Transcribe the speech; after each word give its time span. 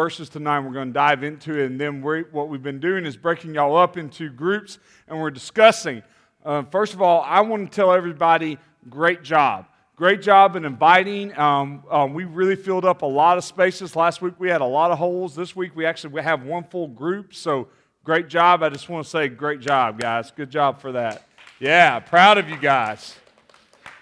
verses 0.00 0.28
tonight. 0.28 0.60
We're 0.60 0.70
going 0.70 0.90
to 0.90 0.94
dive 0.94 1.24
into 1.24 1.58
it, 1.58 1.72
and 1.72 1.80
then 1.80 2.00
what 2.02 2.48
we've 2.48 2.62
been 2.62 2.78
doing 2.78 3.04
is 3.04 3.16
breaking 3.16 3.52
y'all 3.54 3.76
up 3.76 3.96
into 3.96 4.30
groups, 4.30 4.78
and 5.08 5.20
we're 5.20 5.32
discussing. 5.32 6.04
Uh, 6.44 6.62
first 6.70 6.94
of 6.94 7.02
all, 7.02 7.20
I 7.22 7.40
want 7.40 7.68
to 7.68 7.74
tell 7.74 7.92
everybody, 7.92 8.58
great 8.88 9.24
job. 9.24 9.66
Great 9.96 10.22
job 10.22 10.54
in 10.54 10.64
inviting. 10.64 11.36
Um, 11.36 11.82
um, 11.90 12.14
we 12.14 12.26
really 12.26 12.54
filled 12.54 12.84
up 12.84 13.02
a 13.02 13.06
lot 13.06 13.38
of 13.38 13.44
spaces. 13.44 13.96
Last 13.96 14.22
week 14.22 14.34
we 14.38 14.48
had 14.48 14.60
a 14.60 14.64
lot 14.64 14.92
of 14.92 14.98
holes. 14.98 15.34
This 15.34 15.56
week 15.56 15.74
we 15.74 15.84
actually 15.84 16.14
we 16.14 16.22
have 16.22 16.44
one 16.44 16.62
full 16.62 16.86
group. 16.86 17.34
So 17.34 17.66
great 18.04 18.28
job. 18.28 18.62
I 18.62 18.68
just 18.68 18.88
want 18.88 19.02
to 19.02 19.10
say 19.10 19.26
great 19.26 19.58
job, 19.58 20.00
guys. 20.00 20.30
Good 20.30 20.50
job 20.50 20.80
for 20.80 20.92
that. 20.92 21.26
Yeah, 21.58 21.98
proud 21.98 22.38
of 22.38 22.48
you 22.48 22.56
guys. 22.56 23.16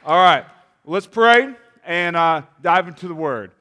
All 0.04 0.22
right, 0.22 0.44
let's 0.84 1.06
pray 1.06 1.54
and 1.86 2.16
uh, 2.16 2.42
dive 2.60 2.86
into 2.86 3.08
the 3.08 3.14
Word. 3.14 3.52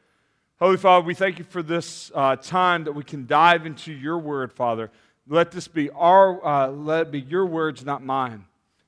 Holy 0.57 0.77
Father, 0.77 1.05
we 1.05 1.13
thank 1.13 1.37
you 1.37 1.43
for 1.43 1.61
this 1.61 2.13
uh, 2.15 2.37
time 2.37 2.85
that 2.85 2.93
we 2.93 3.03
can 3.03 3.27
dive 3.27 3.65
into 3.65 3.91
your 3.91 4.17
word, 4.17 4.53
Father. 4.53 4.89
Let 5.27 5.51
this 5.51 5.67
be 5.67 5.89
our, 5.89 6.45
uh, 6.45 6.67
let 6.69 7.07
it 7.07 7.11
be 7.11 7.19
your 7.19 7.45
words, 7.45 7.83
not 7.83 8.01
mine. 8.01 8.45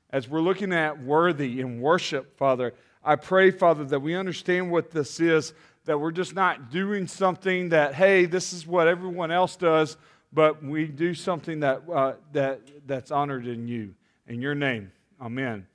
As 0.09 0.29
we're 0.29 0.39
looking 0.39 0.71
at 0.71 1.03
worthy 1.03 1.59
and 1.59 1.81
worship, 1.81 2.37
Father, 2.37 2.73
I 3.03 3.17
pray, 3.17 3.51
Father, 3.51 3.83
that 3.83 3.99
we 3.99 4.15
understand 4.15 4.71
what 4.71 4.91
this 4.91 5.19
is, 5.19 5.53
that 5.83 5.99
we're 5.99 6.11
just 6.11 6.33
not 6.33 6.71
doing 6.71 7.05
something 7.05 7.67
that, 7.69 7.95
hey, 7.95 8.23
this 8.23 8.53
is 8.53 8.65
what 8.65 8.87
everyone 8.87 9.31
else 9.31 9.57
does, 9.57 9.97
but 10.31 10.63
we 10.63 10.85
do 10.85 11.13
something 11.13 11.59
that, 11.59 11.81
uh, 11.93 12.13
that, 12.31 12.61
that's 12.87 13.11
honored 13.11 13.45
in 13.45 13.67
you. 13.67 13.93
In 14.27 14.41
your 14.41 14.55
name, 14.55 14.89
amen. 15.21 15.67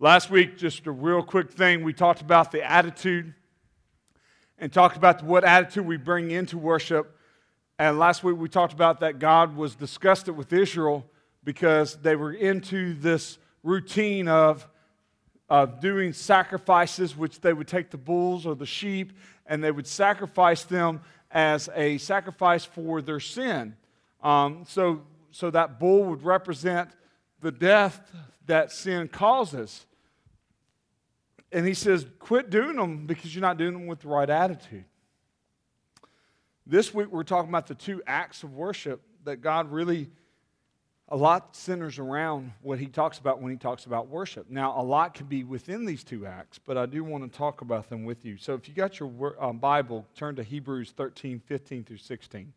Last 0.00 0.30
week, 0.30 0.56
just 0.56 0.86
a 0.86 0.90
real 0.90 1.22
quick 1.22 1.50
thing, 1.50 1.84
we 1.84 1.92
talked 1.92 2.22
about 2.22 2.50
the 2.50 2.62
attitude 2.62 3.34
and 4.58 4.72
talked 4.72 4.96
about 4.96 5.22
what 5.22 5.44
attitude 5.44 5.86
we 5.86 5.96
bring 5.96 6.30
into 6.30 6.58
worship. 6.58 7.16
And 7.78 7.98
last 7.98 8.24
week 8.24 8.36
we 8.36 8.48
talked 8.48 8.72
about 8.72 9.00
that 9.00 9.18
God 9.18 9.56
was 9.56 9.74
disgusted 9.74 10.36
with 10.36 10.52
Israel 10.52 11.06
because 11.44 11.96
they 11.96 12.16
were 12.16 12.32
into 12.32 12.94
this 12.94 13.38
routine 13.62 14.28
of, 14.28 14.68
of 15.48 15.80
doing 15.80 16.12
sacrifices, 16.12 17.16
which 17.16 17.40
they 17.40 17.52
would 17.52 17.68
take 17.68 17.90
the 17.90 17.98
bulls 17.98 18.46
or 18.46 18.54
the 18.54 18.66
sheep 18.66 19.12
and 19.46 19.62
they 19.62 19.70
would 19.70 19.86
sacrifice 19.86 20.64
them 20.64 21.00
as 21.30 21.68
a 21.74 21.98
sacrifice 21.98 22.64
for 22.64 23.00
their 23.00 23.20
sin. 23.20 23.76
Um, 24.22 24.64
so, 24.66 25.02
so 25.30 25.50
that 25.50 25.78
bull 25.78 26.04
would 26.04 26.22
represent 26.22 26.90
the 27.40 27.52
death 27.52 28.12
that 28.46 28.72
sin 28.72 29.08
causes. 29.08 29.86
And 31.50 31.66
he 31.66 31.74
says, 31.74 32.06
quit 32.18 32.50
doing 32.50 32.76
them 32.76 33.06
because 33.06 33.34
you're 33.34 33.42
not 33.42 33.56
doing 33.56 33.72
them 33.72 33.86
with 33.86 34.00
the 34.00 34.08
right 34.08 34.28
attitude. 34.28 34.84
This 36.66 36.92
week, 36.92 37.08
we're 37.10 37.22
talking 37.22 37.48
about 37.48 37.66
the 37.66 37.74
two 37.74 38.02
acts 38.06 38.42
of 38.42 38.52
worship 38.52 39.00
that 39.24 39.38
God 39.38 39.72
really, 39.72 40.10
a 41.08 41.16
lot 41.16 41.56
centers 41.56 41.98
around 41.98 42.52
what 42.60 42.78
he 42.78 42.86
talks 42.86 43.18
about 43.18 43.40
when 43.40 43.50
he 43.50 43.56
talks 43.56 43.86
about 43.86 44.08
worship. 44.08 44.50
Now, 44.50 44.78
a 44.78 44.82
lot 44.82 45.14
can 45.14 45.26
be 45.26 45.44
within 45.44 45.86
these 45.86 46.04
two 46.04 46.26
acts, 46.26 46.58
but 46.58 46.76
I 46.76 46.84
do 46.84 47.02
want 47.02 47.24
to 47.24 47.38
talk 47.38 47.62
about 47.62 47.88
them 47.88 48.04
with 48.04 48.26
you. 48.26 48.36
So, 48.36 48.52
if 48.52 48.68
you 48.68 48.74
got 48.74 49.00
your 49.00 49.34
um, 49.42 49.56
Bible, 49.56 50.06
turn 50.14 50.36
to 50.36 50.42
Hebrews 50.42 50.92
13, 50.94 51.40
15 51.40 51.84
through 51.84 51.96
16. 51.96 52.52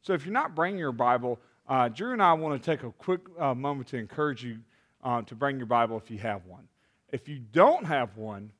So, 0.00 0.14
if 0.14 0.24
you're 0.24 0.32
not 0.32 0.54
bringing 0.54 0.78
your 0.78 0.92
Bible, 0.92 1.38
uh, 1.68 1.88
Drew 1.88 2.14
and 2.14 2.22
I 2.22 2.32
want 2.32 2.60
to 2.60 2.70
take 2.70 2.82
a 2.84 2.90
quick 2.92 3.20
uh, 3.38 3.54
moment 3.54 3.88
to 3.88 3.98
encourage 3.98 4.42
you 4.42 4.60
uh, 5.04 5.20
to 5.22 5.34
bring 5.34 5.58
your 5.58 5.66
Bible 5.66 5.98
if 5.98 6.10
you 6.10 6.18
have 6.18 6.46
one. 6.46 6.66
If 7.12 7.28
you 7.28 7.38
don't 7.38 7.84
have 7.84 8.16
one, 8.16 8.50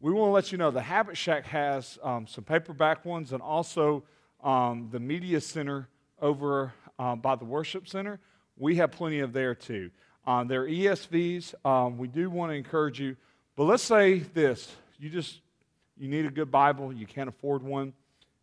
we 0.00 0.12
want 0.12 0.30
to 0.30 0.32
let 0.32 0.50
you 0.50 0.56
know 0.56 0.70
the 0.70 0.80
Habit 0.80 1.14
Shack 1.14 1.44
has 1.44 1.98
um, 2.02 2.26
some 2.26 2.42
paperback 2.42 3.04
ones 3.04 3.32
and 3.32 3.42
also 3.42 4.02
um, 4.42 4.88
the 4.90 4.98
Media 4.98 5.42
Center 5.42 5.88
over 6.22 6.72
uh, 6.98 7.16
by 7.16 7.36
the 7.36 7.44
Worship 7.44 7.86
Center. 7.86 8.18
We 8.56 8.76
have 8.76 8.92
plenty 8.92 9.20
of 9.20 9.34
there 9.34 9.54
too. 9.54 9.90
Um, 10.26 10.48
they're 10.48 10.66
ESVs. 10.66 11.98
We 11.98 12.08
do 12.08 12.30
want 12.30 12.50
to 12.50 12.56
encourage 12.56 12.98
you. 12.98 13.14
But 13.56 13.64
let's 13.64 13.82
say 13.82 14.20
this 14.20 14.74
you 14.98 15.10
just 15.10 15.40
you 15.98 16.08
need 16.08 16.24
a 16.24 16.30
good 16.30 16.50
Bible, 16.50 16.92
you 16.92 17.06
can't 17.06 17.28
afford 17.28 17.62
one. 17.62 17.92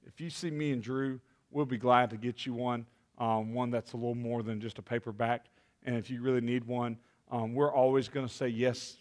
If 0.06 0.22
you 0.22 0.30
see 0.30 0.52
me 0.52 0.74
and 0.74 0.84
Drew, 0.84 1.20
we'll 1.50 1.66
be 1.66 1.78
glad 1.78 2.12
to 2.12 2.18
get 2.18 2.46
you 2.46 2.54
one, 2.54 2.86
um, 3.18 3.54
one 3.54 3.72
that's 3.72 3.94
a 3.94 3.98
little 3.98 4.14
more 4.14 4.44
than 4.44 4.62
just 4.62 4.78
a 4.78 4.82
paperback. 4.84 5.46
And 5.86 5.96
if 5.96 6.12
you 6.12 6.22
really 6.22 6.42
need 6.42 6.66
one, 6.66 6.98
um, 7.32 7.54
we're 7.54 7.74
always 7.74 8.08
going 8.08 8.28
to 8.28 8.34
say 8.34 8.50
yes 8.50 8.98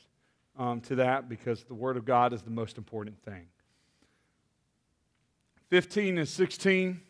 um, 0.59 0.81
to 0.82 0.97
that 0.97 1.28
because 1.28 1.65
the 1.65 1.75
Word 1.75 1.97
of 1.97 2.04
God 2.04 2.32
is 2.32 2.42
the 2.42 2.50
most 2.50 2.78
important 2.78 3.22
thing. 3.25 3.47
15 5.70 6.19
and 6.19 6.28
16 6.28 7.00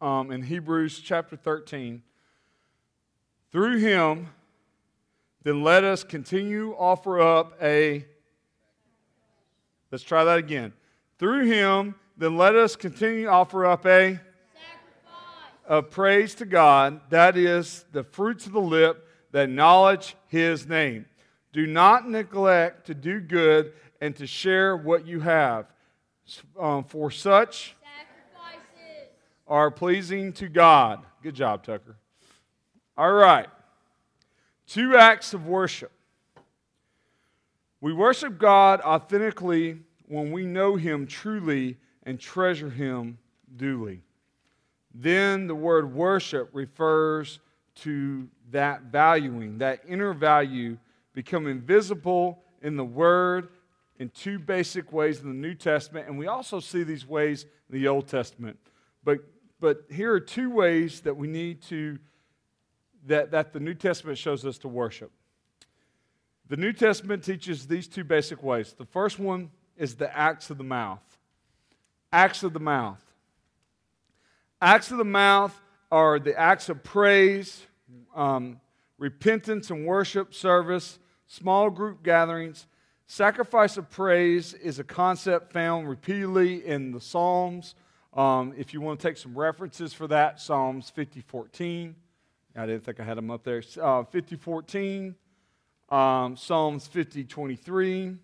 um, 0.00 0.30
in 0.30 0.42
Hebrews 0.42 1.00
chapter 1.00 1.36
13. 1.36 2.02
Through 3.50 3.78
him, 3.78 4.28
then 5.42 5.62
let 5.62 5.84
us 5.84 6.04
continue 6.04 6.74
offer 6.78 7.20
up 7.20 7.54
a. 7.62 8.04
Let's 9.90 10.04
try 10.04 10.24
that 10.24 10.38
again. 10.38 10.74
Through 11.18 11.46
him, 11.46 11.94
then 12.18 12.36
let 12.36 12.54
us 12.54 12.76
continue 12.76 13.26
offer 13.26 13.64
up 13.64 13.86
a. 13.86 14.10
Sacrifice. 14.10 14.20
Of 15.66 15.90
praise 15.90 16.34
to 16.36 16.44
God, 16.44 17.00
that 17.08 17.36
is 17.36 17.86
the 17.92 18.04
fruits 18.04 18.46
of 18.46 18.52
the 18.52 18.60
lip 18.60 19.08
that 19.32 19.44
acknowledge 19.44 20.16
his 20.26 20.66
name. 20.66 21.06
Do 21.52 21.66
not 21.66 22.08
neglect 22.08 22.86
to 22.86 22.94
do 22.94 23.20
good 23.20 23.72
and 24.00 24.14
to 24.16 24.26
share 24.26 24.76
what 24.76 25.06
you 25.06 25.20
have, 25.20 25.66
um, 26.58 26.84
for 26.84 27.10
such 27.10 27.74
Sacrifices. 27.82 29.08
are 29.46 29.70
pleasing 29.70 30.32
to 30.34 30.48
God. 30.48 31.00
Good 31.22 31.34
job, 31.34 31.64
Tucker. 31.64 31.96
All 32.96 33.12
right. 33.12 33.48
Two 34.66 34.96
acts 34.96 35.32
of 35.32 35.46
worship. 35.46 35.90
We 37.80 37.92
worship 37.92 38.38
God 38.38 38.80
authentically 38.80 39.78
when 40.06 40.32
we 40.32 40.44
know 40.44 40.76
Him 40.76 41.06
truly 41.06 41.78
and 42.02 42.20
treasure 42.20 42.70
Him 42.70 43.18
duly. 43.56 44.02
Then 44.94 45.46
the 45.46 45.54
word 45.54 45.94
worship 45.94 46.50
refers 46.52 47.38
to 47.76 48.28
that 48.50 48.82
valuing, 48.84 49.58
that 49.58 49.80
inner 49.86 50.12
value 50.12 50.76
become 51.18 51.48
invisible 51.48 52.44
in 52.62 52.76
the 52.76 52.84
Word 52.84 53.48
in 53.98 54.08
two 54.10 54.38
basic 54.38 54.92
ways 54.92 55.18
in 55.18 55.26
the 55.26 55.34
New 55.34 55.52
Testament, 55.52 56.06
and 56.06 56.16
we 56.16 56.28
also 56.28 56.60
see 56.60 56.84
these 56.84 57.04
ways 57.04 57.44
in 57.68 57.80
the 57.80 57.88
Old 57.88 58.06
Testament. 58.06 58.56
But, 59.02 59.18
but 59.58 59.82
here 59.90 60.12
are 60.12 60.20
two 60.20 60.48
ways 60.48 61.00
that 61.00 61.16
we 61.16 61.26
need 61.26 61.60
to, 61.62 61.98
that, 63.08 63.32
that 63.32 63.52
the 63.52 63.58
New 63.58 63.74
Testament 63.74 64.16
shows 64.16 64.46
us 64.46 64.58
to 64.58 64.68
worship. 64.68 65.10
The 66.46 66.56
New 66.56 66.72
Testament 66.72 67.24
teaches 67.24 67.66
these 67.66 67.88
two 67.88 68.04
basic 68.04 68.40
ways. 68.40 68.72
The 68.78 68.86
first 68.86 69.18
one 69.18 69.50
is 69.76 69.96
the 69.96 70.16
acts 70.16 70.50
of 70.50 70.58
the 70.58 70.62
mouth. 70.62 71.02
Acts 72.12 72.44
of 72.44 72.52
the 72.52 72.60
mouth. 72.60 73.02
Acts 74.62 74.92
of 74.92 74.98
the 74.98 75.04
mouth 75.04 75.60
are 75.90 76.20
the 76.20 76.38
acts 76.38 76.68
of 76.68 76.84
praise, 76.84 77.66
um, 78.14 78.60
repentance, 78.98 79.68
and 79.70 79.84
worship 79.84 80.32
service 80.32 81.00
small 81.28 81.70
group 81.70 82.02
gatherings. 82.02 82.66
Sacrifice 83.06 83.76
of 83.76 83.88
praise 83.88 84.54
is 84.54 84.78
a 84.78 84.84
concept 84.84 85.52
found 85.52 85.88
repeatedly 85.88 86.66
in 86.66 86.90
the 86.90 87.00
Psalms. 87.00 87.74
Um, 88.14 88.52
if 88.56 88.74
you 88.74 88.80
want 88.80 88.98
to 88.98 89.08
take 89.08 89.16
some 89.16 89.38
references 89.38 89.92
for 89.92 90.08
that, 90.08 90.40
Psalms 90.40 90.90
50:14. 90.90 91.94
I 92.56 92.66
didn't 92.66 92.84
think 92.84 92.98
I 92.98 93.04
had 93.04 93.16
them 93.16 93.30
up 93.30 93.44
there. 93.44 93.62
Uh, 93.80 94.02
50:14, 94.02 95.14
um, 95.90 96.36
Psalms 96.36 96.88
50:23, 96.88 98.18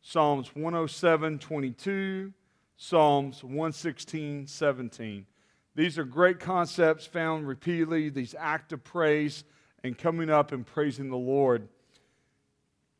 Psalms 0.00 0.50
107:22, 0.54 2.32
Psalms 2.76 3.42
116:17. 3.42 5.26
These 5.74 5.98
are 5.98 6.04
great 6.04 6.38
concepts 6.38 7.04
found 7.04 7.48
repeatedly. 7.48 8.10
These 8.10 8.36
acts 8.38 8.72
of 8.72 8.84
praise 8.84 9.44
and 9.82 9.98
coming 9.98 10.30
up 10.30 10.52
and 10.52 10.64
praising 10.64 11.10
the 11.10 11.16
Lord 11.16 11.68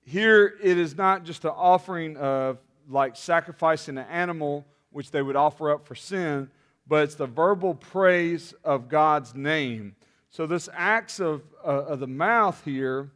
here 0.05 0.55
it 0.62 0.79
is 0.79 0.97
not 0.97 1.25
just 1.25 1.45
an 1.45 1.53
offering 1.55 2.17
of 2.17 2.59
like 2.89 3.17
sacrificing 3.17 3.99
an 3.99 4.06
animal, 4.06 4.67
which 4.91 5.11
they 5.11 5.23
would 5.23 5.37
offer 5.37 5.71
up 5.71 5.87
for 5.87 5.95
sin, 5.95 6.51
but 6.87 7.05
it's 7.05 7.15
the 7.15 7.27
verbal 7.27 7.75
praise 7.75 8.55
of 8.62 8.89
God's 8.89 9.35
name. 9.35 9.97
So, 10.31 10.47
this 10.47 10.69
acts 10.73 11.21
of, 11.21 11.43
uh, 11.65 11.85
of 11.85 12.01
the 12.01 12.06
mouth 12.06 12.61
here 12.65 13.11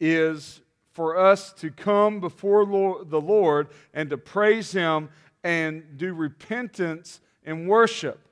is 0.00 0.60
for 0.92 1.16
us 1.16 1.52
to 1.54 1.70
come 1.70 2.20
before 2.20 2.64
Lord, 2.64 3.08
the 3.10 3.20
Lord 3.20 3.68
and 3.94 4.10
to 4.10 4.18
praise 4.18 4.72
Him 4.72 5.08
and 5.44 5.96
do 5.96 6.12
repentance 6.12 7.20
and 7.44 7.68
worship. 7.68 8.28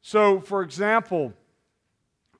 So, 0.00 0.40
for 0.40 0.62
example, 0.62 1.32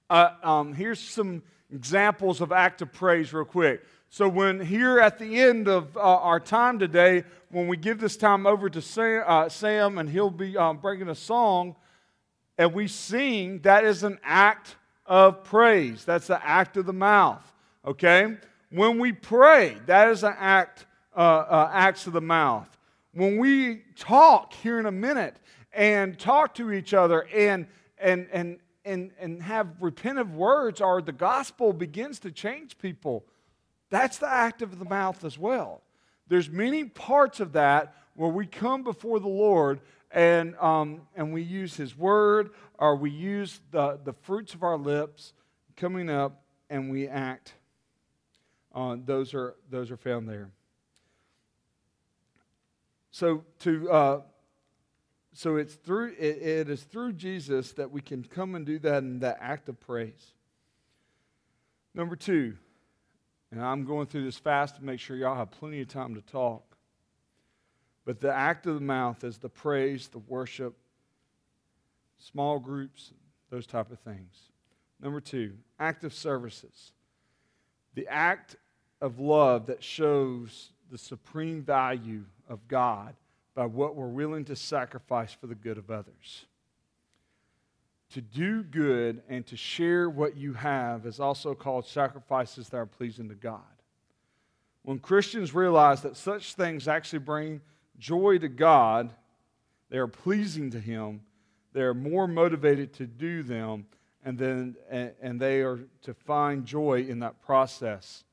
uh, 0.09 0.31
um, 0.43 0.73
here's 0.73 1.01
some 1.01 1.43
examples 1.73 2.41
of 2.41 2.53
act 2.53 2.83
of 2.83 2.93
praise, 2.93 3.33
real 3.33 3.45
quick. 3.45 3.85
So, 4.15 4.29
when 4.29 4.61
here 4.61 5.01
at 5.01 5.19
the 5.19 5.41
end 5.41 5.67
of 5.67 5.97
uh, 5.97 6.01
our 6.01 6.39
time 6.39 6.79
today, 6.79 7.25
when 7.51 7.67
we 7.67 7.77
give 7.77 7.99
this 7.99 8.17
time 8.17 8.47
over 8.47 8.71
to 8.71 8.81
Sam, 8.81 9.25
uh, 9.27 9.49
Sam 9.49 9.99
and 9.99 10.09
he'll 10.09 10.31
be 10.31 10.57
um, 10.57 10.77
bringing 10.77 11.09
a 11.09 11.17
song, 11.17 11.75
and 12.57 12.73
we 12.73 12.87
sing, 12.87 13.59
that 13.63 13.85
is 13.85 14.05
an 14.05 14.21
act 14.23 14.77
of 15.05 15.43
praise. 15.43 16.05
That's 16.05 16.29
the 16.29 16.41
act 16.47 16.77
of 16.77 16.87
the 16.87 16.93
mouth. 16.93 17.43
Okay? 17.85 18.37
When 18.71 19.01
we 19.01 19.11
pray, 19.11 19.79
that 19.87 20.09
is 20.11 20.23
an 20.23 20.37
act, 20.39 20.87
uh, 21.17 21.19
uh, 21.19 21.71
acts 21.73 22.07
of 22.07 22.13
the 22.13 22.21
mouth. 22.21 22.69
When 23.15 23.37
we 23.39 23.83
talk 23.97 24.53
here 24.53 24.79
in 24.79 24.87
a 24.87 24.93
minute 24.93 25.41
and 25.73 26.17
talk 26.17 26.55
to 26.55 26.71
each 26.71 26.95
other 26.95 27.27
and 27.35 27.67
and 27.99 28.29
and 28.33 28.59
and, 28.85 29.11
and 29.19 29.43
have 29.43 29.67
repentive 29.81 30.33
words 30.35 30.81
or 30.81 31.03
the 31.03 31.11
gospel 31.11 31.73
begins 31.73 32.21
to 32.21 32.31
change 32.31 32.79
people, 32.79 33.25
that's 33.95 34.19
the 34.19 34.29
act 34.29 34.63
of 34.63 34.79
the 34.79 34.85
mouth 34.85 35.25
as 35.25 35.39
well. 35.39 35.83
There's 36.29 36.51
many 36.51 36.85
parts 36.85 37.41
of 37.41 37.53
that 37.53 37.95
where 38.15 38.31
we 38.31 38.47
come 38.47 38.83
before 38.83 39.21
the 39.21 39.29
Lord 39.29 39.81
and, 40.11 40.57
um, 40.57 41.03
and 41.17 41.33
we 41.33 41.43
use 41.43 41.77
His 41.77 41.97
Word 41.97 42.51
or 42.79 42.97
we 42.97 43.11
use 43.11 43.61
the, 43.71 43.99
the 44.03 44.13
fruits 44.13 44.55
of 44.55 44.63
our 44.63 44.77
lips 44.77 45.33
coming 45.77 46.09
up 46.09 46.43
and 46.71 46.91
we 46.91 47.09
act. 47.09 47.55
Uh, 48.75 48.97
those, 49.05 49.35
are, 49.35 49.55
those 49.71 49.91
are 49.91 49.97
found 49.97 50.29
there. 50.29 50.51
So 53.11 53.45
to 53.61 53.91
uh, 53.93 54.21
so 55.35 55.57
it's 55.57 55.75
through 55.75 56.15
it, 56.19 56.43
it 56.43 56.69
is 56.71 56.83
through 56.83 57.13
Jesus 57.13 57.73
that 57.73 57.91
we 57.91 58.01
can 58.01 58.25
come 58.25 58.55
and 58.55 58.65
do 58.65 58.79
that 58.81 59.05
in 59.05 59.19
that 59.21 59.39
act 59.41 59.69
of 59.69 59.79
praise. 59.79 60.33
Number 61.95 62.17
two, 62.17 62.57
and 63.55 63.63
I'm 63.63 63.85
going 63.85 64.07
through 64.07 64.25
this 64.25 64.37
fast 64.37 64.77
to 64.77 64.85
make 64.85 64.99
sure 64.99 65.17
y'all 65.17 65.37
have 65.37 65.53
plenty 65.53 65.81
of 65.81 65.87
time 65.87 66.17
to 66.17 66.21
talk. 66.21 66.77
But 68.05 68.21
the 68.21 68.35
act 68.35 68.67
of 68.67 68.75
the 68.75 68.81
mouth 68.81 69.23
is 69.23 69.39
the 69.39 69.49
praise, 69.49 70.09
the 70.09 70.19
worship, 70.19 70.75
small 72.19 72.59
groups, 72.59 73.13
those 73.51 73.67
type 73.67 73.93
of 73.93 74.01
things. 74.01 74.51
Number 75.01 75.21
two, 75.21 75.53
active 75.79 76.13
services. 76.13 76.93
The 77.95 78.09
act 78.09 78.57
of 79.01 79.21
love 79.21 79.67
that 79.67 79.85
shows 79.85 80.71
the 80.91 80.99
supreme 80.99 81.63
value 81.63 82.25
of 82.49 82.67
God 82.67 83.15
by 83.55 83.67
what 83.67 83.95
we're 83.95 84.09
willing 84.09 84.45
to 84.47 84.57
sacrifice 84.57 85.33
for 85.33 85.47
the 85.47 85.55
good 85.55 85.79
of 85.79 85.93
others. 85.93 86.47
To 88.11 88.21
do 88.21 88.63
good 88.63 89.23
and 89.29 89.45
to 89.47 89.57
share 89.57 90.09
what 90.09 90.37
you 90.37 90.53
have 90.53 91.05
is 91.07 91.19
also 91.19 91.55
called 91.55 91.87
sacrifices 91.87 92.69
that 92.69 92.77
are 92.77 92.87
pleasing 92.87 93.29
to 93.29 93.35
God. 93.35 93.61
When 94.83 94.99
Christians 94.99 95.55
realize 95.55 96.03
that 96.03 96.17
such 96.17 96.55
things 96.55 96.87
actually 96.87 97.21
bring 97.21 97.61
joy 97.99 98.39
to 98.39 98.49
God, 98.49 99.13
they 99.91 99.99
are 99.99 100.07
pleasing 100.07 100.71
to 100.71 100.81
Him, 100.81 101.23
they 101.73 101.83
are 101.83 101.95
more 101.95 102.29
motivated 102.29 102.93
to 102.95 103.07
do 103.07 103.43
them, 103.43 103.87
and, 104.25 104.39
then, 104.39 104.77
and 104.91 105.13
and 105.21 105.41
they 105.41 105.63
are 105.63 105.81
to 106.03 106.15
find 106.15 106.65
joy 106.65 107.07
in 107.09 107.21
that 107.21 107.43
process. 107.43 108.25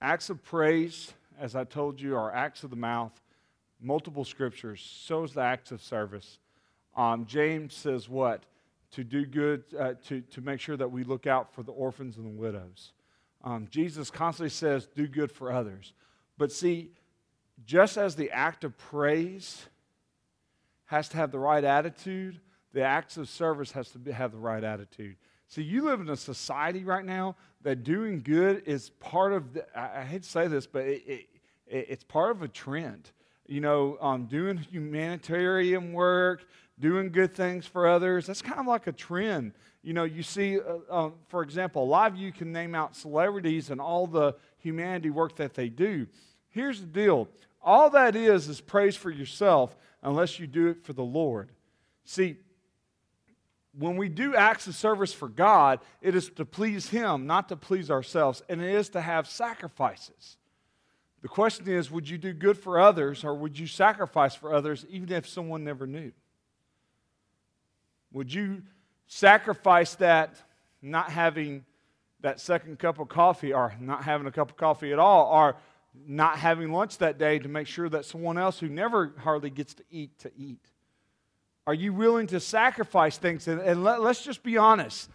Acts 0.00 0.30
of 0.30 0.42
praise, 0.42 1.12
as 1.38 1.54
I 1.54 1.64
told 1.64 2.00
you, 2.00 2.16
are 2.16 2.34
acts 2.34 2.64
of 2.64 2.70
the 2.70 2.76
mouth, 2.76 3.12
multiple 3.80 4.24
scriptures. 4.24 4.80
So 5.06 5.22
is 5.22 5.32
the 5.32 5.42
acts 5.42 5.70
of 5.70 5.82
service. 5.82 6.38
Um, 6.96 7.26
James 7.26 7.74
says 7.74 8.08
what? 8.08 8.42
To 8.92 9.04
do 9.04 9.24
good, 9.24 9.64
uh, 9.78 9.94
to, 10.08 10.20
to 10.20 10.40
make 10.40 10.60
sure 10.60 10.76
that 10.76 10.90
we 10.90 11.04
look 11.04 11.26
out 11.26 11.54
for 11.54 11.62
the 11.62 11.72
orphans 11.72 12.18
and 12.18 12.26
the 12.26 12.40
widows. 12.40 12.92
Um, 13.42 13.66
Jesus 13.70 14.10
constantly 14.10 14.50
says, 14.50 14.86
do 14.94 15.06
good 15.06 15.32
for 15.32 15.50
others. 15.50 15.94
But 16.36 16.52
see, 16.52 16.90
just 17.64 17.96
as 17.96 18.16
the 18.16 18.30
act 18.30 18.64
of 18.64 18.76
praise 18.76 19.66
has 20.86 21.08
to 21.08 21.16
have 21.16 21.32
the 21.32 21.38
right 21.38 21.64
attitude, 21.64 22.40
the 22.72 22.82
acts 22.82 23.16
of 23.16 23.28
service 23.28 23.72
has 23.72 23.88
to 23.90 23.98
be, 23.98 24.12
have 24.12 24.32
the 24.32 24.38
right 24.38 24.62
attitude. 24.62 25.16
See, 25.48 25.62
you 25.62 25.82
live 25.82 26.00
in 26.00 26.08
a 26.08 26.16
society 26.16 26.84
right 26.84 27.04
now 27.04 27.36
that 27.62 27.84
doing 27.84 28.20
good 28.20 28.62
is 28.66 28.90
part 29.00 29.32
of, 29.32 29.54
the, 29.54 29.78
I, 29.78 30.00
I 30.00 30.04
hate 30.04 30.22
to 30.22 30.28
say 30.28 30.48
this, 30.48 30.66
but 30.66 30.84
it, 30.84 31.02
it, 31.06 31.26
it, 31.66 31.86
it's 31.88 32.04
part 32.04 32.30
of 32.30 32.42
a 32.42 32.48
trend. 32.48 33.10
You 33.46 33.60
know, 33.60 33.98
um, 34.00 34.26
doing 34.26 34.56
humanitarian 34.56 35.92
work, 35.92 36.44
doing 36.82 37.12
good 37.12 37.32
things 37.32 37.64
for 37.64 37.88
others, 37.88 38.26
that's 38.26 38.42
kind 38.42 38.58
of 38.58 38.66
like 38.66 38.88
a 38.88 38.92
trend. 38.92 39.52
You 39.82 39.94
know, 39.94 40.02
you 40.04 40.22
see, 40.22 40.58
uh, 40.58 40.78
uh, 40.90 41.10
for 41.28 41.42
example, 41.42 41.84
a 41.84 41.86
lot 41.86 42.10
of 42.10 42.18
you 42.18 42.32
can 42.32 42.52
name 42.52 42.74
out 42.74 42.96
celebrities 42.96 43.70
and 43.70 43.80
all 43.80 44.06
the 44.06 44.34
humanity 44.58 45.08
work 45.08 45.36
that 45.36 45.54
they 45.54 45.68
do. 45.68 46.06
Here's 46.50 46.80
the 46.80 46.86
deal 46.86 47.28
all 47.62 47.90
that 47.90 48.16
is 48.16 48.48
is 48.48 48.60
praise 48.60 48.96
for 48.96 49.10
yourself 49.10 49.76
unless 50.02 50.40
you 50.40 50.48
do 50.48 50.66
it 50.68 50.84
for 50.84 50.92
the 50.92 51.04
Lord. 51.04 51.50
See, 52.04 52.36
when 53.78 53.96
we 53.96 54.08
do 54.08 54.34
acts 54.34 54.66
of 54.66 54.74
service 54.74 55.14
for 55.14 55.28
God, 55.28 55.78
it 56.02 56.16
is 56.16 56.28
to 56.30 56.44
please 56.44 56.88
Him, 56.88 57.26
not 57.26 57.48
to 57.48 57.56
please 57.56 57.90
ourselves, 57.90 58.42
and 58.48 58.60
it 58.60 58.74
is 58.74 58.88
to 58.90 59.00
have 59.00 59.28
sacrifices. 59.28 60.36
The 61.22 61.28
question 61.28 61.68
is 61.68 61.92
would 61.92 62.08
you 62.08 62.18
do 62.18 62.32
good 62.32 62.58
for 62.58 62.80
others 62.80 63.22
or 63.22 63.34
would 63.34 63.56
you 63.56 63.68
sacrifice 63.68 64.34
for 64.34 64.52
others 64.52 64.84
even 64.90 65.12
if 65.12 65.28
someone 65.28 65.62
never 65.62 65.86
knew? 65.86 66.10
Would 68.12 68.32
you 68.32 68.62
sacrifice 69.06 69.94
that 69.96 70.36
not 70.80 71.10
having 71.10 71.64
that 72.20 72.40
second 72.40 72.78
cup 72.78 72.98
of 72.98 73.08
coffee 73.08 73.52
or 73.52 73.74
not 73.80 74.04
having 74.04 74.26
a 74.26 74.32
cup 74.32 74.50
of 74.50 74.56
coffee 74.56 74.92
at 74.92 74.98
all 74.98 75.26
or 75.26 75.56
not 76.06 76.38
having 76.38 76.72
lunch 76.72 76.98
that 76.98 77.18
day 77.18 77.38
to 77.38 77.48
make 77.48 77.66
sure 77.66 77.88
that 77.88 78.04
someone 78.04 78.38
else 78.38 78.58
who 78.58 78.68
never 78.68 79.12
hardly 79.18 79.50
gets 79.50 79.74
to 79.74 79.84
eat 79.90 80.18
to 80.20 80.30
eat? 80.36 80.64
Are 81.66 81.74
you 81.74 81.92
willing 81.92 82.26
to 82.28 82.40
sacrifice 82.40 83.18
things? 83.18 83.46
And, 83.46 83.60
and 83.60 83.84
let, 83.84 84.00
let's 84.00 84.24
just 84.24 84.42
be 84.42 84.56
honest. 84.56 85.10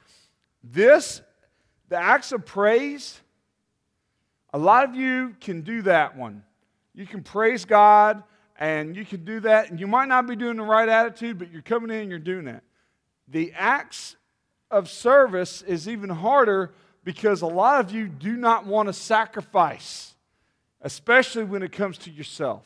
This, 0.64 1.22
the 1.90 1.98
acts 1.98 2.32
of 2.32 2.46
praise, 2.46 3.20
a 4.54 4.58
lot 4.58 4.88
of 4.88 4.96
you 4.96 5.36
can 5.42 5.62
do 5.62 5.82
that 5.84 6.16
one. 6.16 6.44
You 6.94 7.06
can 7.06 7.24
praise 7.24 7.66
God 7.66 8.24
and 8.60 8.96
you 8.96 9.06
can 9.06 9.24
do 9.24 9.40
that, 9.42 9.70
and 9.70 9.80
you 9.80 9.86
might 9.86 10.08
not 10.08 10.26
be 10.26 10.36
doing 10.36 10.58
the 10.58 10.64
right 10.64 10.90
attitude, 10.90 11.38
but 11.38 11.52
you're 11.52 11.62
coming 11.62 11.92
in 11.92 12.02
and 12.02 12.10
you're 12.10 12.18
doing 12.18 12.46
that. 12.46 12.64
The 13.28 13.54
acts 13.54 14.16
of 14.70 14.90
service 14.90 15.62
is 15.62 15.88
even 15.88 16.10
harder 16.10 16.74
because 17.04 17.42
a 17.42 17.48
lot 17.48 17.80
of 17.80 17.92
you 17.92 18.08
do 18.08 18.36
not 18.36 18.66
want 18.66 18.88
to 18.88 18.94
sacrifice 18.94 20.16
especially 20.82 21.44
when 21.44 21.64
it 21.64 21.72
comes 21.72 21.98
to 22.00 22.12
yourself. 22.12 22.64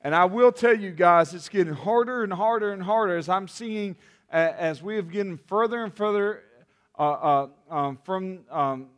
And 0.00 0.14
I 0.14 0.26
will 0.26 0.52
tell 0.52 0.78
you 0.78 0.90
guys, 0.90 1.32
it's 1.32 1.48
getting 1.48 1.72
harder 1.72 2.22
and 2.22 2.32
harder 2.32 2.72
and 2.72 2.82
harder 2.82 3.16
as 3.16 3.28
I'm 3.28 3.48
seeing, 3.48 3.96
uh, 4.32 4.52
as 4.58 4.82
we 4.82 4.96
have 4.96 5.10
getting 5.10 5.38
further 5.38 5.82
and 5.82 5.94
further 5.94 6.42
uh, 6.98 7.02
uh, 7.02 7.48
um, 7.70 7.98
from, 8.04 8.40
um, 8.50 8.88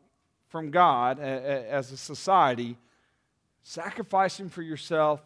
from 0.48 0.70
God 0.70 1.20
as 1.20 1.92
a 1.92 1.96
society, 1.96 2.76
sacrificing 3.62 4.48
for 4.48 4.62
yourself, 4.62 5.20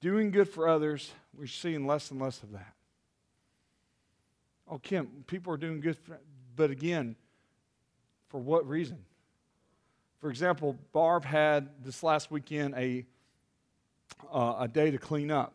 doing 0.00 0.30
good 0.30 0.48
for 0.48 0.68
others, 0.68 1.12
we're 1.36 1.46
seeing 1.46 1.86
less 1.86 2.10
and 2.10 2.20
less 2.20 2.42
of 2.42 2.52
that. 2.52 2.75
Oh, 4.68 4.78
Kim, 4.78 5.24
people 5.26 5.52
are 5.52 5.56
doing 5.56 5.80
good, 5.80 5.96
but 6.56 6.70
again, 6.70 7.16
for 8.28 8.38
what 8.38 8.68
reason? 8.68 8.98
For 10.20 10.30
example, 10.30 10.76
Barb 10.92 11.24
had 11.24 11.68
this 11.84 12.02
last 12.02 12.30
weekend 12.30 12.74
a, 12.74 13.04
uh, 14.32 14.56
a 14.60 14.68
day 14.68 14.90
to 14.90 14.98
clean 14.98 15.30
up. 15.30 15.54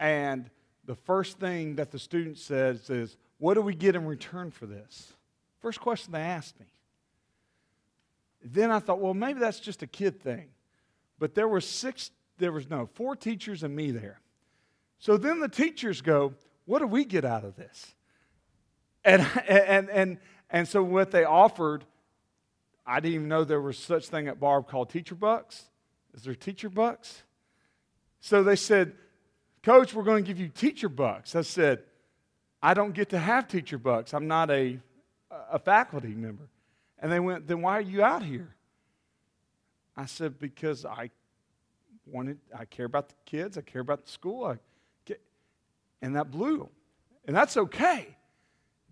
And 0.00 0.50
the 0.84 0.94
first 0.94 1.38
thing 1.38 1.76
that 1.76 1.90
the 1.90 1.98
student 1.98 2.38
says 2.38 2.90
is, 2.90 3.16
What 3.38 3.54
do 3.54 3.60
we 3.60 3.74
get 3.74 3.94
in 3.94 4.06
return 4.06 4.50
for 4.50 4.66
this? 4.66 5.12
First 5.60 5.80
question 5.80 6.12
they 6.12 6.20
asked 6.20 6.58
me. 6.58 6.66
Then 8.42 8.70
I 8.70 8.78
thought, 8.78 9.00
well, 9.00 9.14
maybe 9.14 9.38
that's 9.38 9.60
just 9.60 9.82
a 9.82 9.86
kid 9.86 10.20
thing. 10.20 10.48
But 11.18 11.34
there 11.34 11.46
were 11.46 11.60
six, 11.60 12.10
there 12.38 12.52
was 12.52 12.68
no, 12.70 12.88
four 12.94 13.14
teachers 13.14 13.62
and 13.62 13.76
me 13.76 13.90
there. 13.90 14.20
So 14.98 15.16
then 15.16 15.40
the 15.40 15.48
teachers 15.48 16.00
go, 16.00 16.34
What 16.64 16.80
do 16.80 16.86
we 16.86 17.04
get 17.04 17.24
out 17.24 17.44
of 17.44 17.56
this? 17.56 17.94
And, 19.04 19.26
and, 19.48 19.88
and, 19.88 20.18
and 20.50 20.68
so 20.68 20.82
what 20.82 21.10
they 21.10 21.24
offered 21.24 21.86
I 22.86 22.98
didn't 22.98 23.14
even 23.14 23.28
know 23.28 23.44
there 23.44 23.60
was 23.60 23.78
such 23.78 24.08
thing 24.08 24.26
at 24.26 24.40
Barb 24.40 24.66
called 24.66 24.90
teacher 24.90 25.14
bucks. 25.14 25.62
Is 26.12 26.24
there 26.24 26.34
teacher 26.34 26.68
bucks? 26.68 27.22
So 28.18 28.42
they 28.42 28.56
said, 28.56 28.92
Coach, 29.62 29.94
we're 29.94 30.02
going 30.02 30.24
to 30.24 30.26
give 30.26 30.40
you 30.40 30.48
teacher 30.48 30.88
bucks. 30.88 31.36
I 31.36 31.42
said, 31.42 31.84
I 32.60 32.74
don't 32.74 32.92
get 32.92 33.10
to 33.10 33.18
have 33.18 33.46
teacher 33.46 33.78
bucks. 33.78 34.12
I'm 34.12 34.26
not 34.26 34.50
a, 34.50 34.80
a 35.52 35.60
faculty 35.60 36.14
member. 36.14 36.48
And 36.98 37.12
they 37.12 37.20
went, 37.20 37.46
Then 37.46 37.62
why 37.62 37.78
are 37.78 37.82
you 37.82 38.02
out 38.02 38.24
here? 38.24 38.56
I 39.96 40.06
said, 40.06 40.40
Because 40.40 40.84
I 40.84 41.10
wanted, 42.06 42.38
I 42.58 42.64
care 42.64 42.86
about 42.86 43.08
the 43.08 43.14
kids, 43.24 43.56
I 43.56 43.60
care 43.60 43.82
about 43.82 44.04
the 44.04 44.10
school. 44.10 44.46
I 44.46 44.58
and 46.02 46.16
that 46.16 46.30
blew 46.30 46.58
them. 46.58 46.68
And 47.26 47.36
that's 47.36 47.56
okay. 47.56 48.16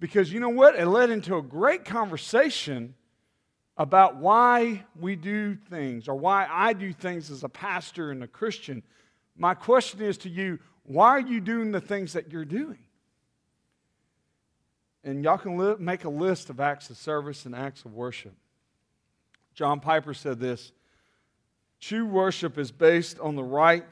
Because 0.00 0.32
you 0.32 0.40
know 0.40 0.48
what? 0.48 0.76
It 0.76 0.86
led 0.86 1.10
into 1.10 1.36
a 1.36 1.42
great 1.42 1.84
conversation 1.84 2.94
about 3.76 4.16
why 4.16 4.84
we 4.98 5.16
do 5.16 5.56
things 5.70 6.08
or 6.08 6.14
why 6.14 6.46
I 6.50 6.72
do 6.72 6.92
things 6.92 7.30
as 7.30 7.44
a 7.44 7.48
pastor 7.48 8.10
and 8.10 8.22
a 8.22 8.26
Christian, 8.26 8.82
my 9.36 9.54
question 9.54 10.02
is 10.02 10.18
to 10.18 10.28
you 10.28 10.58
why 10.84 11.10
are 11.10 11.20
you 11.20 11.40
doing 11.40 11.70
the 11.70 11.80
things 11.80 12.14
that 12.14 12.32
you're 12.32 12.46
doing? 12.46 12.78
and 15.08 15.24
y'all 15.24 15.38
can 15.38 15.56
li- 15.56 15.76
make 15.78 16.04
a 16.04 16.08
list 16.08 16.50
of 16.50 16.60
acts 16.60 16.90
of 16.90 16.96
service 16.96 17.46
and 17.46 17.54
acts 17.54 17.84
of 17.84 17.94
worship. 17.94 18.34
John 19.54 19.80
Piper 19.80 20.14
said 20.14 20.38
this 20.38 20.72
True 21.80 22.06
worship 22.06 22.58
is 22.58 22.70
based 22.70 23.18
on 23.20 23.34
the 23.34 23.42
right 23.42 23.86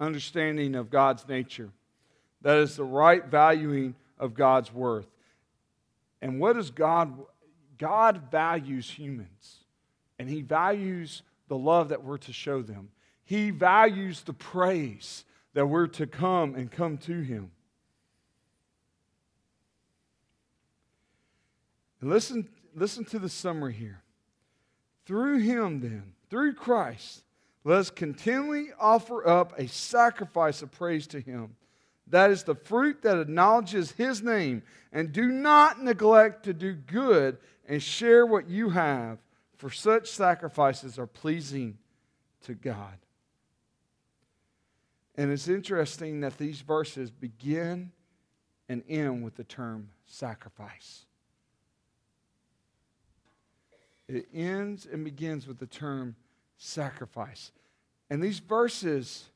understanding 0.00 0.74
of 0.74 0.90
God's 0.90 1.26
nature, 1.28 1.70
that 2.42 2.58
is, 2.58 2.76
the 2.76 2.84
right 2.84 3.24
valuing 3.24 3.94
of 4.18 4.34
God's 4.34 4.72
worth. 4.72 5.06
And 6.20 6.40
what 6.40 6.54
does 6.54 6.70
God? 6.70 7.18
God 7.78 8.30
values 8.30 8.90
humans, 8.90 9.64
and 10.18 10.28
He 10.28 10.42
values 10.42 11.22
the 11.48 11.56
love 11.56 11.90
that 11.90 12.02
we're 12.02 12.18
to 12.18 12.32
show 12.32 12.60
them. 12.60 12.90
He 13.24 13.50
values 13.50 14.22
the 14.22 14.32
praise 14.32 15.24
that 15.54 15.66
we're 15.66 15.86
to 15.86 16.06
come 16.06 16.54
and 16.54 16.70
come 16.70 16.98
to 16.98 17.20
Him. 17.20 17.50
And 22.00 22.10
listen, 22.10 22.48
listen 22.74 23.04
to 23.06 23.18
the 23.18 23.28
summary 23.28 23.74
here. 23.74 24.02
Through 25.06 25.38
Him, 25.38 25.80
then, 25.80 26.14
through 26.30 26.54
Christ, 26.54 27.22
let 27.64 27.78
us 27.78 27.90
continually 27.90 28.68
offer 28.78 29.26
up 29.26 29.58
a 29.58 29.68
sacrifice 29.68 30.62
of 30.62 30.70
praise 30.70 31.06
to 31.08 31.20
Him. 31.20 31.56
That 32.10 32.30
is 32.30 32.44
the 32.44 32.54
fruit 32.54 33.02
that 33.02 33.18
acknowledges 33.18 33.92
His 33.92 34.22
name. 34.22 34.62
And 34.92 35.12
do 35.12 35.28
not 35.28 35.82
neglect 35.82 36.44
to 36.44 36.54
do 36.54 36.72
good 36.72 37.38
and 37.66 37.82
share 37.82 38.24
what 38.24 38.48
you 38.48 38.70
have, 38.70 39.18
for 39.56 39.70
such 39.70 40.10
sacrifices 40.10 40.98
are 40.98 41.06
pleasing 41.06 41.76
to 42.44 42.54
God. 42.54 42.96
And 45.16 45.32
it's 45.32 45.48
interesting 45.48 46.20
that 46.20 46.38
these 46.38 46.60
verses 46.60 47.10
begin 47.10 47.90
and 48.68 48.82
end 48.88 49.24
with 49.24 49.34
the 49.34 49.44
term 49.44 49.90
sacrifice. 50.06 51.04
It 54.06 54.28
ends 54.32 54.86
and 54.90 55.04
begins 55.04 55.46
with 55.46 55.58
the 55.58 55.66
term 55.66 56.16
sacrifice. 56.56 57.52
And 58.08 58.22
these 58.22 58.38
verses, 58.38 59.28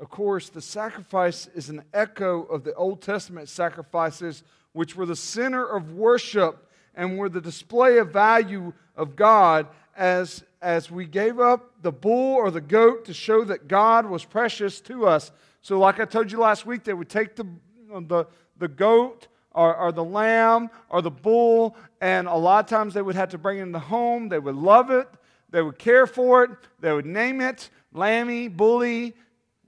of 0.00 0.10
course, 0.10 0.48
the 0.48 0.60
sacrifice 0.60 1.46
is 1.54 1.68
an 1.68 1.84
echo 1.92 2.42
of 2.42 2.64
the 2.64 2.74
Old 2.74 3.00
Testament 3.00 3.48
sacrifices, 3.48 4.42
which 4.72 4.96
were 4.96 5.06
the 5.06 5.16
center 5.16 5.64
of 5.64 5.92
worship 5.92 6.68
and 6.94 7.16
were 7.16 7.28
the 7.28 7.40
display 7.40 7.98
of 7.98 8.12
value 8.12 8.72
of 8.96 9.14
God 9.14 9.68
as, 9.96 10.42
as 10.60 10.90
we 10.90 11.06
gave 11.06 11.38
up 11.38 11.82
the 11.82 11.92
bull 11.92 12.34
or 12.34 12.50
the 12.50 12.60
goat 12.60 13.04
to 13.04 13.14
show 13.14 13.44
that 13.44 13.68
God 13.68 14.06
was 14.06 14.24
precious 14.24 14.80
to 14.82 15.06
us. 15.06 15.30
So, 15.62 15.78
like 15.78 16.00
I 16.00 16.04
told 16.04 16.30
you 16.32 16.38
last 16.38 16.66
week, 16.66 16.84
they 16.84 16.92
would 16.92 17.08
take 17.08 17.36
the, 17.36 17.46
the, 17.88 18.26
the 18.58 18.68
goat 18.68 19.28
or, 19.52 19.76
or, 19.76 19.92
the 19.92 20.04
lamb 20.04 20.68
or 20.88 21.00
the 21.00 21.10
bull, 21.10 21.76
and 22.00 22.26
a 22.26 22.34
lot 22.34 22.64
of 22.64 22.68
times 22.68 22.94
they 22.94 23.02
would 23.02 23.14
have 23.14 23.30
to 23.30 23.38
bring 23.38 23.58
it 23.58 23.62
in 23.62 23.72
the 23.72 23.78
home. 23.78 24.28
They 24.28 24.40
would 24.40 24.56
love 24.56 24.90
it, 24.90 25.08
they 25.50 25.62
would 25.62 25.78
care 25.78 26.08
for 26.08 26.42
it. 26.42 26.50
They 26.80 26.92
would 26.92 27.06
name 27.06 27.40
it 27.40 27.70
Lammy, 27.94 28.48
Bully, 28.48 29.14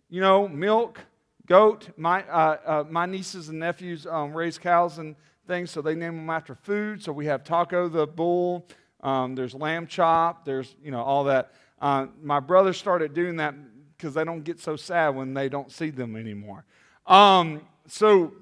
you 0.09 0.21
know, 0.21 0.49
Milk, 0.49 1.01
Goat. 1.47 1.89
My, 1.97 2.23
uh, 2.25 2.57
uh, 2.65 2.85
my 2.91 3.07
nieces 3.07 3.49
and 3.49 3.59
nephews 3.59 4.07
um, 4.07 4.33
raise 4.33 4.59
cows 4.59 4.99
and 4.99 5.17
things, 5.47 5.71
so 5.71 5.81
they 5.81 5.95
name 5.95 6.17
them 6.17 6.31
after 6.31 6.55
food. 6.55 7.03
So 7.03 7.13
we 7.13 7.27
have 7.27 7.45
Taco 7.45 7.89
the 7.89 8.07
bull. 8.07 8.67
Um, 9.01 9.35
there's 9.35 9.55
lamb 9.55 9.87
chop. 9.87 10.45
There's, 10.45 10.75
you 10.83 10.91
know, 10.91 11.03
all 11.03 11.25
that. 11.25 11.53
Uh, 11.81 12.07
my 12.23 12.41
brother 12.41 12.73
started 12.73 13.15
doing 13.15 13.37
that 13.37 13.55
because 13.97 14.15
they 14.15 14.25
don't 14.25 14.43
get 14.43 14.59
so 14.61 14.77
sad 14.77 15.11
when 15.11 15.35
they 15.35 15.49
don't 15.49 15.71
see 15.71 15.91
them 15.91 16.17
anymore. 16.17 16.65
Um, 17.07 17.63
so, 17.87 18.35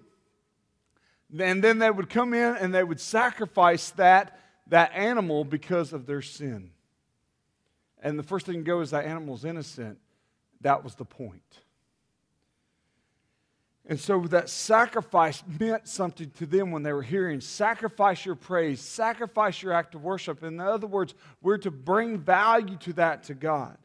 and 1.38 1.62
then 1.62 1.78
they 1.78 1.90
would 1.90 2.08
come 2.08 2.32
in 2.32 2.56
and 2.56 2.74
they 2.74 2.84
would 2.84 3.00
sacrifice 3.00 3.90
that, 3.90 4.38
that 4.68 4.92
animal 4.94 5.44
because 5.44 5.92
of 5.92 6.06
their 6.06 6.22
sin 6.22 6.70
and 8.04 8.18
the 8.18 8.22
first 8.22 8.44
thing 8.44 8.56
to 8.56 8.62
go 8.62 8.80
is 8.80 8.90
that 8.90 9.06
animal's 9.06 9.46
innocent. 9.46 9.98
That 10.64 10.82
was 10.82 10.94
the 10.94 11.04
point. 11.04 11.42
And 13.86 14.00
so 14.00 14.20
that 14.28 14.48
sacrifice 14.48 15.44
meant 15.60 15.86
something 15.86 16.30
to 16.38 16.46
them 16.46 16.70
when 16.70 16.82
they 16.82 16.92
were 16.92 17.02
hearing, 17.02 17.42
sacrifice 17.42 18.24
your 18.24 18.34
praise, 18.34 18.80
sacrifice 18.80 19.62
your 19.62 19.74
act 19.74 19.94
of 19.94 20.02
worship. 20.02 20.42
In 20.42 20.58
other 20.58 20.86
words, 20.86 21.14
we're 21.42 21.58
to 21.58 21.70
bring 21.70 22.18
value 22.18 22.78
to 22.78 22.94
that 22.94 23.24
to 23.24 23.34
God. 23.34 23.76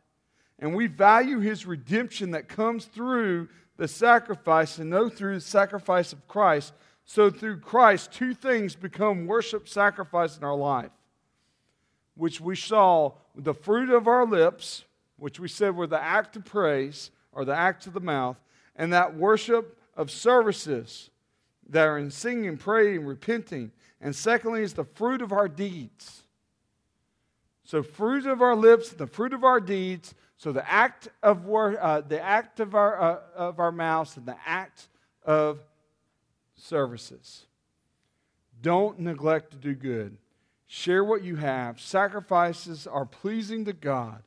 And 0.57 0.74
we 0.74 0.88
value 0.88 1.39
his 1.39 1.65
redemption 1.65 2.31
that 2.31 2.48
comes 2.48 2.86
through 2.86 3.50
the 3.75 3.88
sacrifice 3.88 4.77
and 4.77 4.89
know 4.89 5.09
through 5.09 5.36
the 5.36 5.41
sacrifice 5.41 6.13
of 6.13 6.27
Christ. 6.29 6.74
So 7.03 7.29
through 7.29 7.59
Christ, 7.59 8.13
two 8.13 8.33
things 8.33 8.75
become 8.75 9.27
worship 9.27 9.67
sacrifice 9.67 10.38
in 10.38 10.43
our 10.43 10.55
life 10.55 10.91
which 12.19 12.41
we 12.41 12.55
saw 12.55 13.13
the 13.33 13.53
fruit 13.53 13.89
of 13.89 14.05
our 14.05 14.25
lips, 14.25 14.83
which 15.19 15.39
we 15.39 15.47
said 15.47 15.75
were 15.75 15.88
the 15.88 16.01
act 16.01 16.35
of 16.35 16.45
praise 16.45 17.11
or 17.31 17.45
the 17.45 17.55
act 17.55 17.88
of 17.88 17.93
the 17.93 17.99
mouth, 17.99 18.38
and 18.75 18.91
that 18.93 19.15
worship 19.15 19.77
of 19.95 20.09
services 20.09 21.09
that 21.69 21.85
are 21.85 21.97
in 21.97 22.09
singing, 22.09 22.57
praying, 22.57 23.05
repenting. 23.05 23.71
And 24.01 24.15
secondly, 24.15 24.61
is 24.61 24.73
the 24.73 24.85
fruit 24.85 25.21
of 25.21 25.31
our 25.31 25.47
deeds. 25.47 26.23
So, 27.63 27.83
fruit 27.83 28.25
of 28.25 28.41
our 28.41 28.55
lips, 28.55 28.89
the 28.89 29.05
fruit 29.05 29.33
of 29.33 29.43
our 29.43 29.59
deeds. 29.59 30.15
So, 30.38 30.51
the 30.51 30.67
act 30.69 31.09
of 31.21 31.45
wor- 31.45 31.79
uh, 31.79 32.01
the 32.01 32.19
act 32.19 32.59
of 32.59 32.73
our 32.73 32.99
uh, 32.99 33.19
of 33.35 33.59
our 33.59 33.71
mouths 33.71 34.17
and 34.17 34.25
the 34.25 34.38
act 34.45 34.88
of 35.23 35.59
services. 36.55 37.45
Don't 38.61 38.99
neglect 38.99 39.51
to 39.51 39.57
do 39.57 39.75
good. 39.75 40.17
Share 40.65 41.03
what 41.03 41.23
you 41.23 41.35
have. 41.38 41.79
Sacrifices 41.79 42.88
are 42.88 43.05
pleasing 43.05 43.65
to 43.65 43.73
God, 43.73 44.23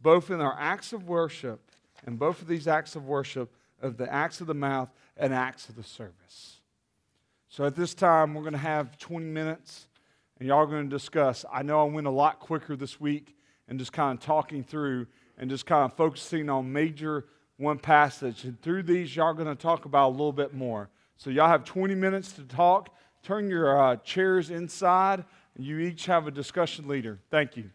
both 0.00 0.30
in 0.30 0.40
our 0.40 0.56
acts 0.58 0.92
of 0.92 1.08
worship 1.08 1.60
and 2.06 2.18
both 2.18 2.40
of 2.42 2.48
these 2.48 2.68
acts 2.68 2.96
of 2.96 3.06
worship 3.06 3.50
of 3.80 3.96
the 3.96 4.12
acts 4.12 4.40
of 4.40 4.46
the 4.46 4.54
mouth 4.54 4.88
and 5.16 5.32
acts 5.32 5.68
of 5.68 5.76
the 5.76 5.82
service. 5.82 6.60
So 7.48 7.64
at 7.64 7.74
this 7.74 7.94
time, 7.94 8.34
we're 8.34 8.42
going 8.42 8.52
to 8.52 8.58
have 8.58 8.98
20 8.98 9.26
minutes, 9.26 9.88
and 10.38 10.48
y'all 10.48 10.58
are 10.58 10.66
going 10.66 10.88
to 10.88 10.94
discuss. 10.94 11.44
I 11.52 11.62
know 11.62 11.80
I 11.80 11.84
went 11.84 12.06
a 12.06 12.10
lot 12.10 12.40
quicker 12.40 12.76
this 12.76 13.00
week 13.00 13.36
and 13.68 13.78
just 13.78 13.92
kind 13.92 14.18
of 14.18 14.24
talking 14.24 14.62
through 14.62 15.06
and 15.38 15.48
just 15.48 15.66
kind 15.66 15.90
of 15.90 15.96
focusing 15.96 16.50
on 16.50 16.72
major 16.72 17.24
one 17.56 17.78
passage. 17.78 18.44
And 18.44 18.60
through 18.60 18.84
these, 18.84 19.14
y'all 19.14 19.26
are 19.26 19.34
going 19.34 19.48
to 19.48 19.54
talk 19.54 19.84
about 19.84 20.10
a 20.10 20.12
little 20.12 20.32
bit 20.32 20.54
more. 20.54 20.90
So 21.16 21.30
y'all 21.30 21.48
have 21.48 21.64
20 21.64 21.94
minutes 21.94 22.32
to 22.32 22.42
talk. 22.42 22.94
Turn 23.22 23.48
your 23.48 23.80
uh, 23.80 23.96
chairs 23.96 24.50
inside. 24.50 25.24
And 25.56 25.66
you 25.66 25.78
each 25.80 26.06
have 26.06 26.26
a 26.26 26.30
discussion 26.30 26.86
leader. 26.86 27.18
Thank 27.30 27.56
you. 27.56 27.70